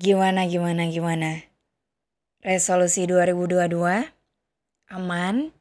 Gimana, 0.00 0.48
gimana, 0.48 0.88
gimana? 0.88 1.44
Resolusi 2.40 3.04
2022 3.04 4.08
aman? 4.96 5.52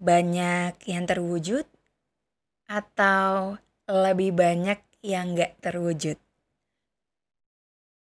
Banyak 0.00 0.80
yang 0.88 1.04
terwujud? 1.04 1.68
Atau 2.64 3.60
lebih 3.84 4.32
banyak 4.32 4.80
yang 5.04 5.36
gak 5.36 5.52
terwujud? 5.60 6.16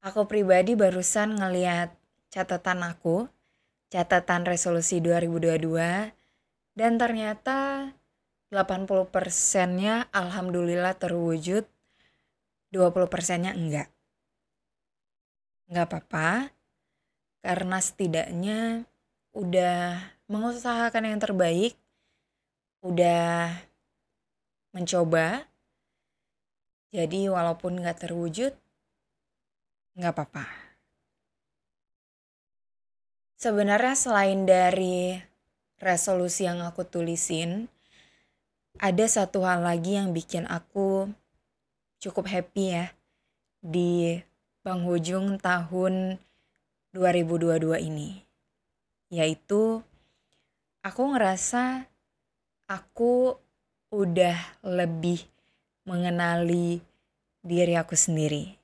Aku 0.02 0.26
pribadi 0.26 0.74
barusan 0.74 1.38
ngeliat 1.38 1.94
catatan 2.34 2.82
aku, 2.82 3.30
catatan 3.94 4.42
resolusi 4.50 5.06
2022, 5.06 6.18
dan 6.74 6.98
ternyata 6.98 7.94
80 8.50 9.14
persennya 9.14 10.10
alhamdulillah 10.10 10.98
terwujud, 10.98 11.70
20 12.74 13.06
persennya 13.06 13.54
enggak. 13.54 13.94
Enggak 15.66 15.86
apa-apa, 15.90 16.54
karena 17.42 17.78
setidaknya 17.82 18.86
udah 19.34 20.02
mengusahakan 20.30 21.10
yang 21.10 21.20
terbaik, 21.22 21.74
udah 22.86 23.50
mencoba. 24.74 25.46
Jadi 26.94 27.28
walaupun 27.28 27.82
nggak 27.82 28.08
terwujud, 28.08 28.54
nggak 29.98 30.14
apa-apa. 30.14 30.46
Sebenarnya 33.36 33.94
selain 33.94 34.48
dari 34.48 35.20
resolusi 35.78 36.48
yang 36.48 36.64
aku 36.64 36.88
tulisin, 36.88 37.68
ada 38.80 39.06
satu 39.08 39.44
hal 39.44 39.64
lagi 39.64 40.00
yang 40.00 40.12
bikin 40.12 40.48
aku 40.48 41.12
cukup 42.00 42.28
happy 42.28 42.76
ya 42.76 42.86
di 43.64 44.20
penghujung 44.66 45.38
tahun 45.38 46.18
2022 46.90 47.86
ini. 47.86 48.26
Yaitu 49.14 49.86
aku 50.82 51.02
ngerasa 51.14 51.86
aku 52.66 53.38
udah 53.94 54.34
lebih 54.66 55.22
mengenali 55.86 56.82
diri 57.46 57.78
aku 57.78 57.94
sendiri. 57.94 58.58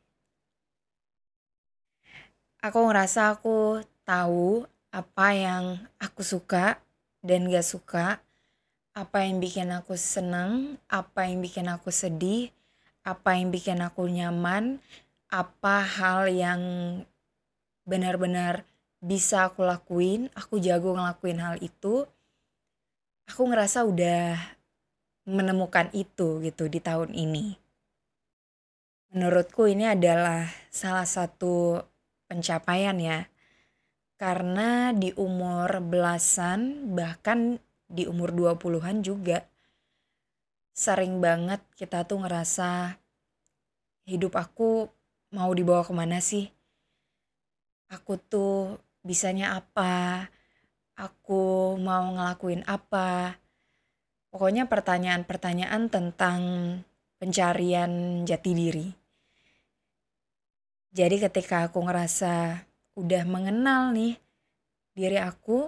Aku 2.65 2.81
ngerasa 2.89 3.37
aku 3.37 3.85
tahu 4.01 4.65
apa 4.89 5.27
yang 5.37 5.77
aku 6.01 6.25
suka 6.25 6.81
dan 7.21 7.45
gak 7.45 7.65
suka, 7.65 8.17
apa 8.97 9.21
yang 9.21 9.37
bikin 9.37 9.69
aku 9.69 9.93
senang, 9.93 10.81
apa 10.89 11.29
yang 11.29 11.45
bikin 11.45 11.69
aku 11.69 11.93
sedih, 11.93 12.49
apa 13.05 13.37
yang 13.37 13.53
bikin 13.53 13.81
aku 13.85 14.09
nyaman, 14.09 14.81
apa 15.31 15.79
hal 15.79 16.27
yang 16.27 16.61
benar-benar 17.87 18.67
bisa 19.01 19.49
aku 19.49 19.65
lakuin, 19.65 20.29
aku 20.37 20.61
jago 20.61 20.93
ngelakuin 20.93 21.39
hal 21.41 21.55
itu, 21.63 22.05
aku 23.25 23.41
ngerasa 23.47 23.87
udah 23.87 24.37
menemukan 25.25 25.89
itu 25.95 26.43
gitu 26.43 26.67
di 26.67 26.77
tahun 26.83 27.15
ini. 27.15 27.57
Menurutku 29.11 29.67
ini 29.67 29.87
adalah 29.87 30.47
salah 30.71 31.07
satu 31.07 31.81
pencapaian 32.27 32.95
ya. 32.99 33.27
Karena 34.15 34.93
di 34.93 35.09
umur 35.17 35.81
belasan 35.81 36.93
bahkan 36.93 37.57
di 37.89 38.05
umur 38.05 38.31
20-an 38.31 39.01
juga 39.01 39.41
sering 40.71 41.19
banget 41.19 41.59
kita 41.75 42.05
tuh 42.05 42.23
ngerasa 42.23 42.95
hidup 44.07 44.37
aku 44.37 44.87
mau 45.31 45.51
dibawa 45.55 45.81
ke 45.87 45.93
mana 45.95 46.19
sih? 46.19 46.51
aku 47.91 48.15
tuh 48.15 48.79
bisanya 49.03 49.59
apa, 49.59 50.25
aku 50.95 51.75
mau 51.75 52.07
ngelakuin 52.15 52.63
apa. 52.63 53.35
Pokoknya 54.31 54.63
pertanyaan-pertanyaan 54.71 55.91
tentang 55.91 56.41
pencarian 57.19 58.23
jati 58.23 58.51
diri. 58.55 58.87
Jadi 60.95 61.19
ketika 61.19 61.67
aku 61.67 61.83
ngerasa 61.83 62.63
udah 62.95 63.23
mengenal 63.27 63.91
nih 63.91 64.15
diri 64.95 65.19
aku, 65.19 65.67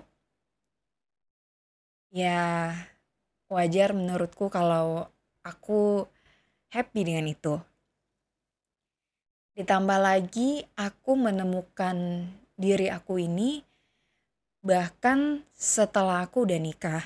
ya 2.15 2.71
wajar 3.51 3.91
menurutku 3.91 4.47
kalau 4.47 5.11
aku 5.43 6.07
happy 6.71 7.03
dengan 7.03 7.27
itu. 7.27 7.59
Ditambah 9.53 10.01
lagi 10.01 10.65
aku 10.73 11.13
menemukan 11.13 12.25
diri 12.57 12.89
aku 12.89 13.21
ini 13.21 13.61
bahkan 14.65 15.45
setelah 15.53 16.25
aku 16.25 16.49
udah 16.49 16.57
nikah. 16.57 17.05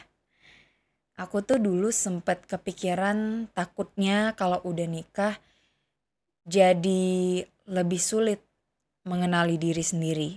Aku 1.20 1.44
tuh 1.44 1.60
dulu 1.60 1.92
sempet 1.92 2.48
kepikiran 2.48 3.52
takutnya 3.52 4.32
kalau 4.40 4.64
udah 4.64 4.88
nikah 4.88 5.36
jadi 6.48 7.44
lebih 7.68 8.00
sulit 8.00 8.40
mengenali 9.04 9.60
diri 9.60 9.84
sendiri. 9.84 10.32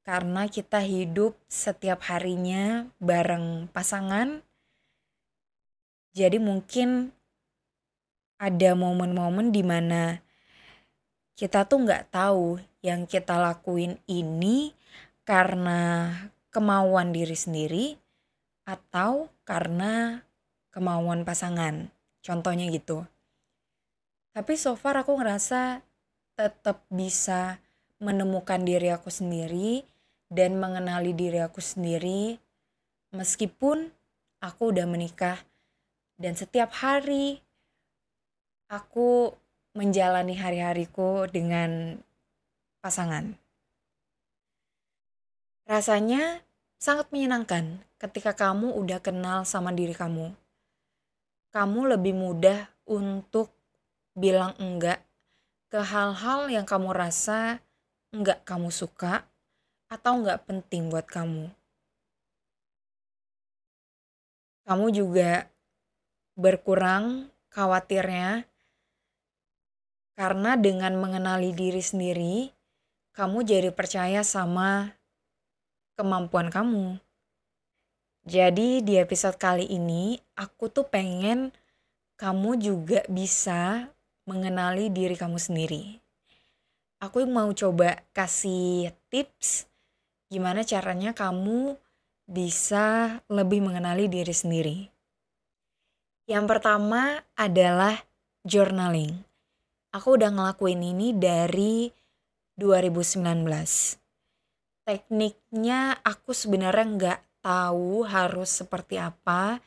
Karena 0.00 0.48
kita 0.48 0.80
hidup 0.80 1.36
setiap 1.52 2.00
harinya 2.08 2.88
bareng 2.96 3.68
pasangan. 3.68 4.40
Jadi 6.16 6.40
mungkin 6.40 7.12
ada 8.40 8.72
momen-momen 8.72 9.52
di 9.52 9.60
mana 9.60 10.29
kita 11.40 11.64
tuh 11.64 11.88
nggak 11.88 12.12
tahu 12.12 12.60
yang 12.84 13.08
kita 13.08 13.40
lakuin 13.40 13.96
ini 14.04 14.76
karena 15.24 16.12
kemauan 16.52 17.16
diri 17.16 17.32
sendiri 17.32 17.96
atau 18.68 19.32
karena 19.48 20.20
kemauan 20.68 21.24
pasangan. 21.24 21.88
Contohnya 22.20 22.68
gitu. 22.68 23.08
Tapi 24.36 24.52
so 24.60 24.76
far 24.76 25.00
aku 25.00 25.16
ngerasa 25.16 25.80
tetap 26.36 26.84
bisa 26.92 27.56
menemukan 27.96 28.60
diri 28.60 28.92
aku 28.92 29.08
sendiri 29.08 29.88
dan 30.28 30.60
mengenali 30.60 31.16
diri 31.16 31.40
aku 31.40 31.64
sendiri 31.64 32.36
meskipun 33.16 33.88
aku 34.44 34.76
udah 34.76 34.84
menikah 34.84 35.40
dan 36.20 36.36
setiap 36.36 36.68
hari 36.84 37.40
aku 38.68 39.39
menjalani 39.74 40.34
hari-hariku 40.34 41.30
dengan 41.30 42.02
pasangan. 42.82 43.38
Rasanya 45.70 46.42
sangat 46.82 47.12
menyenangkan 47.14 47.78
ketika 48.02 48.34
kamu 48.34 48.74
udah 48.74 48.98
kenal 48.98 49.46
sama 49.46 49.70
diri 49.70 49.94
kamu. 49.94 50.34
Kamu 51.54 51.80
lebih 51.94 52.14
mudah 52.16 52.66
untuk 52.88 53.54
bilang 54.18 54.58
enggak 54.58 54.98
ke 55.70 55.78
hal-hal 55.78 56.50
yang 56.50 56.66
kamu 56.66 56.90
rasa 56.90 57.62
enggak 58.10 58.42
kamu 58.42 58.74
suka 58.74 59.22
atau 59.86 60.18
enggak 60.18 60.42
penting 60.50 60.90
buat 60.90 61.06
kamu. 61.06 61.46
Kamu 64.66 64.86
juga 64.90 65.46
berkurang 66.34 67.30
khawatirnya 67.54 68.49
karena 70.20 70.52
dengan 70.52 71.00
mengenali 71.00 71.56
diri 71.56 71.80
sendiri, 71.80 72.52
kamu 73.16 73.40
jadi 73.40 73.72
percaya 73.72 74.20
sama 74.20 74.92
kemampuan 75.96 76.52
kamu. 76.52 77.00
Jadi 78.28 78.84
di 78.84 79.00
episode 79.00 79.40
kali 79.40 79.64
ini 79.64 80.20
aku 80.36 80.68
tuh 80.68 80.84
pengen 80.84 81.56
kamu 82.20 82.60
juga 82.60 83.00
bisa 83.08 83.88
mengenali 84.28 84.92
diri 84.92 85.16
kamu 85.16 85.40
sendiri. 85.40 85.96
Aku 87.00 87.24
mau 87.24 87.48
coba 87.56 88.04
kasih 88.12 88.92
tips 89.08 89.72
gimana 90.28 90.68
caranya 90.68 91.16
kamu 91.16 91.80
bisa 92.28 93.16
lebih 93.32 93.64
mengenali 93.64 94.04
diri 94.04 94.36
sendiri. 94.36 94.78
Yang 96.28 96.44
pertama 96.44 97.24
adalah 97.40 98.04
journaling. 98.44 99.29
Aku 99.90 100.14
udah 100.14 100.30
ngelakuin 100.30 100.82
ini 100.82 101.10
dari 101.14 101.90
2019 102.54 104.00
tekniknya 104.90 106.02
aku 106.02 106.34
sebenarnya 106.34 106.86
nggak 106.98 107.20
tahu 107.46 108.02
harus 108.02 108.50
seperti 108.50 108.98
apa. 108.98 109.62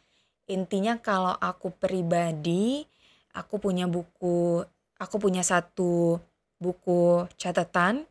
Intinya 0.51 0.99
kalau 0.99 1.31
aku 1.39 1.71
pribadi, 1.71 2.83
aku 3.31 3.55
punya 3.55 3.87
buku, 3.87 4.67
aku 4.99 5.15
punya 5.15 5.39
satu 5.47 6.19
buku 6.59 7.23
catatan. 7.39 8.03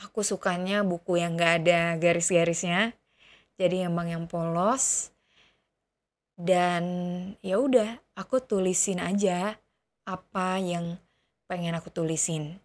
Aku 0.00 0.22
sukanya 0.22 0.86
buku 0.86 1.18
yang 1.18 1.34
nggak 1.34 1.66
ada 1.66 1.98
garis-garisnya. 1.98 2.94
Jadi 3.58 3.84
emang 3.84 4.08
yang 4.08 4.24
polos. 4.30 5.10
Dan 6.38 6.84
ya 7.44 7.58
udah, 7.58 8.00
aku 8.16 8.40
tulisin 8.40 9.02
aja 9.02 9.60
apa 10.06 10.56
yang 10.56 10.96
pengen 11.50 11.74
aku 11.74 11.90
tulisin. 11.90 12.62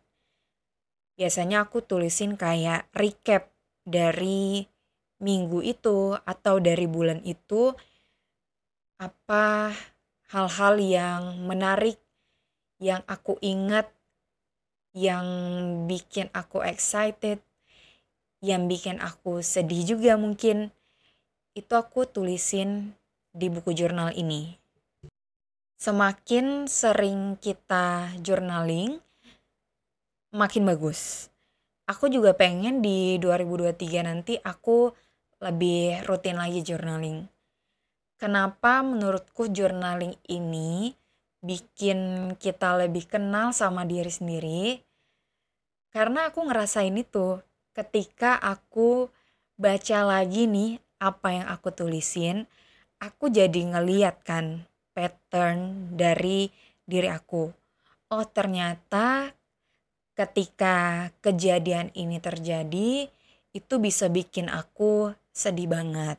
Biasanya 1.17 1.65
aku 1.65 1.81
tulisin 1.81 2.37
kayak 2.37 2.85
recap 2.93 3.49
dari 3.81 4.69
minggu 5.17 5.65
itu 5.65 6.13
atau 6.21 6.61
dari 6.61 6.85
bulan 6.85 7.25
itu 7.25 7.73
apa 9.01 9.73
hal-hal 10.29 10.77
yang 10.77 11.21
menarik 11.49 11.97
yang 12.77 13.01
aku 13.09 13.41
ingat 13.41 13.89
yang 14.93 15.25
bikin 15.87 16.29
aku 16.31 16.61
excited 16.63 17.39
yang 18.43 18.67
bikin 18.67 18.99
aku 18.99 19.39
sedih 19.39 19.83
juga 19.95 20.19
mungkin 20.19 20.71
itu 21.55 21.73
aku 21.75 22.07
tulisin 22.07 22.95
di 23.31 23.47
buku 23.47 23.71
jurnal 23.75 24.11
ini 24.15 24.64
semakin 25.75 26.65
sering 26.65 27.39
kita 27.39 28.15
journaling 28.19 28.99
makin 30.35 30.63
bagus 30.67 31.31
aku 31.85 32.09
juga 32.09 32.33
pengen 32.33 32.81
di 32.81 33.21
2023 33.21 34.05
nanti 34.05 34.33
aku 34.41 34.93
lebih 35.41 36.01
rutin 36.09 36.39
lagi 36.39 36.65
journaling. 36.65 37.29
Kenapa 38.15 38.81
menurutku 38.81 39.51
journaling 39.51 40.15
ini 40.25 40.95
bikin 41.43 42.31
kita 42.41 42.73
lebih 42.79 43.05
kenal 43.05 43.53
sama 43.53 43.85
diri 43.85 44.09
sendiri? 44.09 44.63
Karena 45.93 46.31
aku 46.31 46.47
ngerasain 46.47 46.95
itu 46.95 47.39
ketika 47.75 48.39
aku 48.39 49.11
baca 49.59 49.99
lagi 50.03 50.47
nih 50.47 50.79
apa 50.99 51.27
yang 51.35 51.47
aku 51.51 51.75
tulisin, 51.75 52.47
aku 53.03 53.27
jadi 53.27 53.75
ngeliat 53.75 54.23
kan 54.23 54.63
pattern 54.95 55.91
dari 55.91 56.47
diri 56.87 57.11
aku. 57.11 57.51
Oh 58.15 58.23
ternyata 58.23 59.35
ketika 60.15 61.11
kejadian 61.19 61.91
ini 61.91 62.23
terjadi, 62.23 63.11
itu 63.51 63.75
bisa 63.83 64.07
bikin 64.07 64.47
aku 64.47 65.11
sedih 65.35 65.67
banget. 65.67 66.15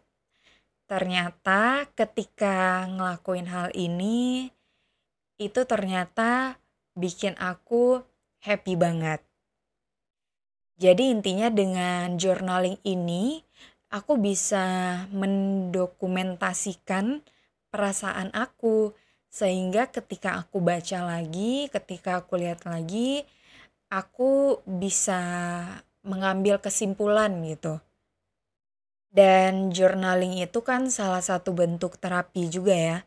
Ternyata 0.87 1.91
ketika 1.97 2.87
ngelakuin 2.87 3.49
hal 3.49 3.73
ini, 3.73 4.53
itu 5.41 5.65
ternyata 5.65 6.61
bikin 6.93 7.33
aku 7.41 8.05
happy 8.45 8.77
banget. 8.77 9.25
Jadi 10.77 11.09
intinya 11.09 11.49
dengan 11.49 12.21
journaling 12.21 12.77
ini, 12.85 13.41
aku 13.89 14.21
bisa 14.21 15.09
mendokumentasikan 15.09 17.25
perasaan 17.71 18.33
aku. 18.33 18.95
Sehingga 19.27 19.91
ketika 19.93 20.41
aku 20.41 20.63
baca 20.63 21.05
lagi, 21.05 21.69
ketika 21.69 22.25
aku 22.25 22.41
lihat 22.41 22.65
lagi, 22.65 23.27
aku 23.93 24.63
bisa 24.65 25.23
mengambil 26.07 26.63
kesimpulan 26.63 27.35
gitu. 27.45 27.83
Dan 29.11 29.73
journaling 29.73 30.39
itu 30.45 30.61
kan 30.61 30.93
salah 30.93 31.25
satu 31.25 31.57
bentuk 31.57 31.97
terapi 31.97 32.53
juga 32.53 32.75
ya. 32.77 32.99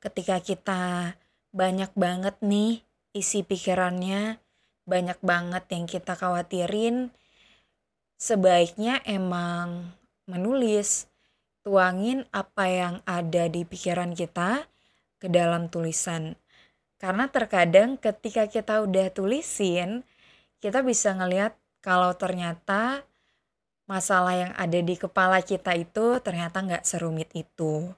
Ketika 0.00 0.40
kita 0.40 1.14
banyak 1.52 1.92
banget 1.92 2.36
nih 2.40 2.80
isi 3.12 3.44
pikirannya, 3.44 4.40
banyak 4.88 5.20
banget 5.20 5.64
yang 5.68 5.84
kita 5.84 6.16
khawatirin, 6.16 7.12
sebaiknya 8.16 9.04
emang 9.04 9.92
menulis, 10.24 11.06
tuangin 11.68 12.24
apa 12.32 12.64
yang 12.64 12.94
ada 13.04 13.44
di 13.52 13.68
pikiran 13.68 14.16
kita 14.16 14.64
ke 15.20 15.28
dalam 15.28 15.68
tulisan. 15.68 16.32
Karena 16.96 17.28
terkadang 17.28 18.00
ketika 18.00 18.48
kita 18.48 18.80
udah 18.80 19.12
tulisin, 19.12 20.00
kita 20.64 20.80
bisa 20.80 21.12
ngelihat 21.12 21.52
kalau 21.84 22.16
ternyata 22.16 23.04
masalah 23.84 24.48
yang 24.48 24.52
ada 24.56 24.80
di 24.80 24.96
kepala 24.96 25.44
kita 25.44 25.76
itu 25.76 26.16
ternyata 26.24 26.64
nggak 26.64 26.88
serumit 26.88 27.28
itu. 27.36 27.92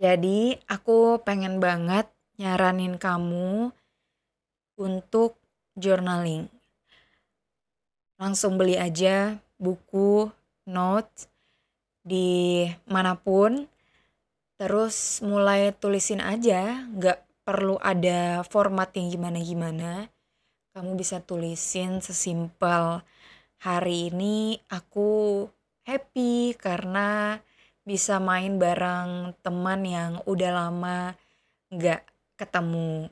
Jadi 0.00 0.56
aku 0.72 1.20
pengen 1.20 1.60
banget 1.60 2.08
nyaranin 2.40 2.96
kamu 2.96 3.76
untuk 4.80 5.36
journaling. 5.76 6.48
Langsung 8.16 8.56
beli 8.56 8.80
aja 8.80 9.36
buku, 9.60 10.32
notes 10.64 11.28
di 12.08 12.64
mana 12.88 13.20
pun. 13.20 13.68
Terus 14.56 15.20
mulai 15.20 15.70
tulisin 15.76 16.24
aja, 16.24 16.88
nggak 16.88 17.44
perlu 17.44 17.76
ada 17.78 18.42
format 18.48 18.88
yang 18.96 19.12
gimana-gimana 19.12 20.08
kamu 20.78 20.94
bisa 20.94 21.18
tulisin 21.18 21.98
sesimpel 21.98 23.02
hari 23.58 24.14
ini 24.14 24.62
aku 24.70 25.42
happy 25.82 26.54
karena 26.54 27.42
bisa 27.82 28.22
main 28.22 28.62
bareng 28.62 29.34
teman 29.42 29.82
yang 29.82 30.22
udah 30.22 30.54
lama 30.54 31.18
nggak 31.74 32.06
ketemu 32.38 33.10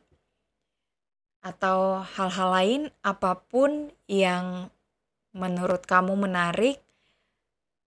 atau 1.42 2.06
hal-hal 2.06 2.48
lain 2.54 2.82
apa 3.02 3.34
pun 3.50 3.90
yang 4.06 4.70
menurut 5.34 5.82
kamu 5.90 6.14
menarik 6.14 6.78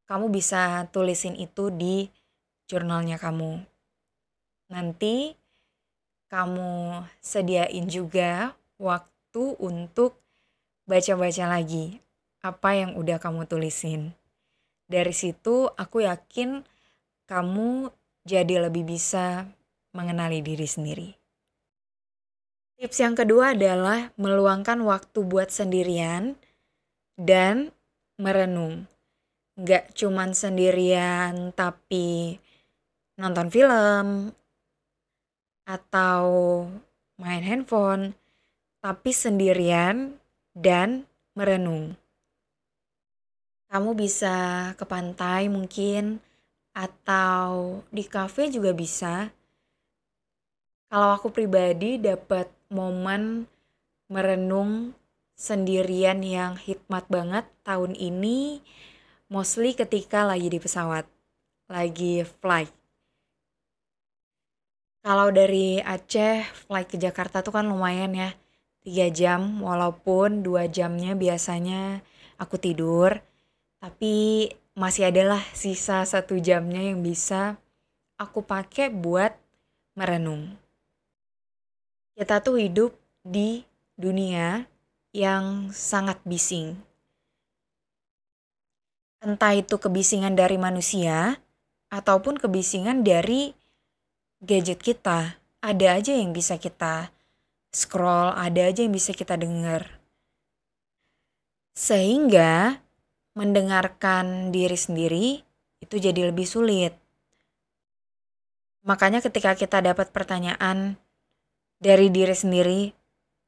kamu 0.09 0.33
bisa 0.33 0.89
tulisin 0.89 1.37
itu 1.37 1.69
di 1.69 2.09
jurnalnya 2.65 3.21
kamu 3.21 3.61
nanti 4.73 5.37
kamu 6.29 7.01
sediain 7.21 7.85
juga 7.89 8.53
waktu 8.77 9.57
untuk 9.61 10.17
baca-baca 10.85 11.45
lagi 11.45 12.01
apa 12.45 12.77
yang 12.77 12.95
udah 12.95 13.19
kamu 13.19 13.49
tulisin. 13.49 14.13
Dari 14.89 15.13
situ 15.13 15.69
aku 15.73 16.05
yakin 16.05 16.65
kamu 17.29 17.93
jadi 18.25 18.69
lebih 18.69 18.89
bisa 18.89 19.45
mengenali 19.93 20.41
diri 20.41 20.65
sendiri. 20.65 21.09
Tips 22.79 22.97
yang 23.03 23.13
kedua 23.13 23.53
adalah 23.53 24.09
meluangkan 24.15 24.79
waktu 24.81 25.19
buat 25.27 25.51
sendirian 25.51 26.39
dan 27.19 27.75
merenung. 28.15 28.87
Gak 29.59 29.91
cuman 29.91 30.31
sendirian 30.31 31.51
tapi 31.51 32.39
nonton 33.19 33.51
film 33.51 34.31
atau 35.67 36.23
main 37.19 37.43
handphone, 37.43 38.15
tapi 38.79 39.11
sendirian 39.11 40.15
dan 40.55 41.03
merenung. 41.35 41.99
Kamu 43.67 43.99
bisa 43.99 44.71
ke 44.79 44.87
pantai 44.87 45.51
mungkin 45.51 46.23
atau 46.71 47.83
di 47.91 48.07
kafe 48.07 48.47
juga 48.47 48.71
bisa. 48.71 49.27
Kalau 50.87 51.19
aku 51.19 51.35
pribadi 51.35 51.99
dapat 51.99 52.47
momen 52.71 53.43
merenung 54.07 54.95
sendirian 55.35 56.23
yang 56.23 56.55
hikmat 56.55 57.05
banget 57.11 57.45
tahun 57.61 57.93
ini 57.93 58.63
mostly 59.29 59.77
ketika 59.77 60.25
lagi 60.25 60.49
di 60.49 60.59
pesawat, 60.59 61.05
lagi 61.69 62.25
flight. 62.41 62.73
Kalau 64.99 65.31
dari 65.31 65.79
Aceh 65.79 66.43
flight 66.67 66.91
ke 66.91 66.97
Jakarta 66.99 67.39
tuh 67.39 67.55
kan 67.55 67.65
lumayan 67.69 68.11
ya. 68.11 68.35
3 68.83 69.11
jam 69.11 69.61
walaupun 69.63 70.41
2 70.43 70.67
jamnya 70.67 71.15
biasanya 71.15 72.03
aku 72.35 72.59
tidur. 72.59 73.21
Tapi 73.79 74.47
masih 74.75 75.07
adalah 75.07 75.39
sisa 75.55 76.03
satu 76.03 76.35
jamnya 76.39 76.83
yang 76.83 76.99
bisa 76.99 77.55
aku 78.19 78.43
pakai 78.43 78.91
buat 78.91 79.31
merenung. 79.95 80.59
Kita 82.19 82.43
tuh 82.43 82.59
hidup 82.59 82.91
di 83.23 83.63
dunia 83.95 84.67
yang 85.15 85.71
sangat 85.71 86.19
bising. 86.27 86.88
Entah 89.19 89.51
itu 89.51 89.75
kebisingan 89.75 90.39
dari 90.39 90.55
manusia 90.55 91.43
ataupun 91.91 92.39
kebisingan 92.39 93.03
dari 93.03 93.51
gadget 94.39 94.79
kita, 94.79 95.35
ada 95.59 95.87
aja 95.99 96.15
yang 96.15 96.31
bisa 96.31 96.55
kita 96.55 97.11
scroll, 97.75 98.31
ada 98.31 98.71
aja 98.71 98.79
yang 98.87 98.95
bisa 98.95 99.11
kita 99.11 99.35
dengar. 99.35 99.99
Sehingga 101.75 102.79
mendengarkan 103.35 104.55
diri 104.55 104.79
sendiri 104.79 105.27
itu 105.83 105.95
jadi 105.99 106.31
lebih 106.31 106.47
sulit. 106.47 106.95
Makanya 108.87 109.19
ketika 109.19 109.51
kita 109.59 109.83
dapat 109.83 110.15
pertanyaan 110.15 110.95
dari 111.79 112.07
diri 112.07 112.35
sendiri, 112.35 112.95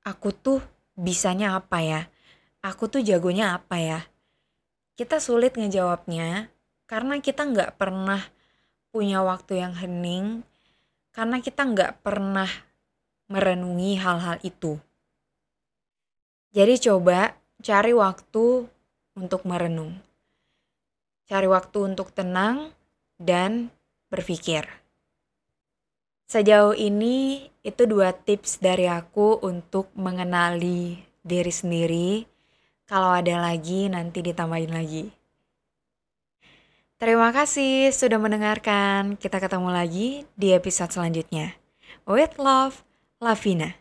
aku 0.03 0.35
tuh 0.35 0.59
bisanya 0.99 1.55
apa 1.55 1.79
ya? 1.79 2.01
Aku 2.59 2.91
tuh 2.91 2.99
jagonya 2.99 3.55
apa 3.55 3.79
ya? 3.79 3.99
Kita 5.01 5.17
sulit 5.17 5.57
ngejawabnya 5.57 6.53
karena 6.85 7.17
kita 7.17 7.41
nggak 7.49 7.81
pernah 7.81 8.21
punya 8.93 9.25
waktu 9.25 9.57
yang 9.57 9.73
hening 9.73 10.45
karena 11.09 11.41
kita 11.41 11.65
nggak 11.65 12.05
pernah 12.05 12.45
merenungi 13.25 13.97
hal-hal 13.97 14.37
itu. 14.45 14.77
Jadi 16.53 16.77
coba 16.85 17.33
cari 17.65 17.97
waktu 17.97 18.69
untuk 19.17 19.41
merenung. 19.41 19.97
Cari 21.25 21.49
waktu 21.49 21.81
untuk 21.81 22.13
tenang 22.13 22.69
dan 23.17 23.73
berpikir. 24.13 24.69
Sejauh 26.29 26.77
ini 26.77 27.49
itu 27.65 27.89
dua 27.89 28.13
tips 28.13 28.61
dari 28.61 28.85
aku 28.85 29.41
untuk 29.41 29.89
mengenali 29.97 31.01
diri 31.25 31.49
sendiri. 31.49 32.29
Kalau 32.91 33.15
ada 33.15 33.39
lagi 33.39 33.87
nanti 33.87 34.19
ditambahin 34.19 34.75
lagi. 34.75 35.07
Terima 36.99 37.31
kasih 37.31 37.87
sudah 37.95 38.19
mendengarkan. 38.19 39.15
Kita 39.15 39.39
ketemu 39.39 39.71
lagi 39.71 40.27
di 40.35 40.51
episode 40.51 40.91
selanjutnya. 40.91 41.55
With 42.03 42.35
love, 42.35 42.83
Lavina. 43.23 43.80